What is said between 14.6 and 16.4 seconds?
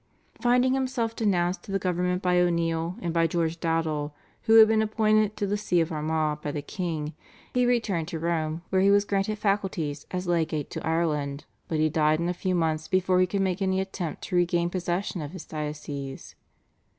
possession of his diocese.